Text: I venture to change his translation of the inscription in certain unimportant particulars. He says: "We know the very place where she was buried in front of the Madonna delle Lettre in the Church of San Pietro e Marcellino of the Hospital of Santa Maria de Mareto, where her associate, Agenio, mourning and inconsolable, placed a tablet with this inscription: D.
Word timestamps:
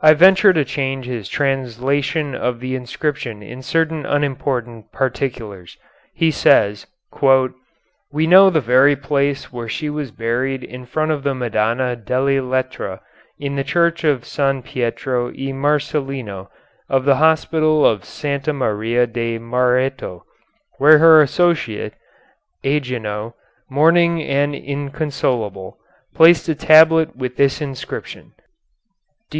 I 0.00 0.14
venture 0.14 0.52
to 0.52 0.64
change 0.64 1.06
his 1.06 1.28
translation 1.28 2.36
of 2.36 2.60
the 2.60 2.76
inscription 2.76 3.42
in 3.42 3.62
certain 3.62 4.06
unimportant 4.06 4.92
particulars. 4.92 5.76
He 6.14 6.30
says: 6.30 6.86
"We 8.12 8.28
know 8.28 8.48
the 8.48 8.60
very 8.60 8.94
place 8.94 9.52
where 9.52 9.68
she 9.68 9.90
was 9.90 10.12
buried 10.12 10.62
in 10.62 10.86
front 10.86 11.10
of 11.10 11.24
the 11.24 11.34
Madonna 11.34 11.96
delle 11.96 12.40
Lettre 12.44 13.00
in 13.40 13.56
the 13.56 13.64
Church 13.64 14.04
of 14.04 14.24
San 14.24 14.62
Pietro 14.62 15.32
e 15.32 15.52
Marcellino 15.52 16.48
of 16.88 17.04
the 17.04 17.16
Hospital 17.16 17.84
of 17.84 18.04
Santa 18.04 18.52
Maria 18.52 19.04
de 19.04 19.36
Mareto, 19.36 20.22
where 20.78 20.98
her 20.98 21.20
associate, 21.20 21.94
Agenio, 22.62 23.34
mourning 23.68 24.22
and 24.22 24.54
inconsolable, 24.54 25.76
placed 26.14 26.48
a 26.48 26.54
tablet 26.54 27.16
with 27.16 27.34
this 27.34 27.60
inscription: 27.60 28.32
D. 29.32 29.34